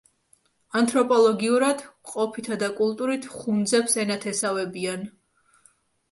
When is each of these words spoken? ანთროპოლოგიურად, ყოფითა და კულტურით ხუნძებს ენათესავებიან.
ანთროპოლოგიურად, 0.79 1.83
ყოფითა 2.11 2.57
და 2.63 2.69
კულტურით 2.79 3.27
ხუნძებს 3.33 3.97
ენათესავებიან. 4.05 5.05